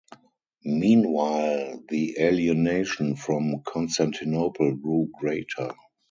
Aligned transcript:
Meanwhile, 0.65 1.83
the 1.89 2.15
alienation 2.19 3.15
from 3.15 3.61
Constantinople 3.63 4.73
grew 4.77 5.11
greater. 5.13 5.75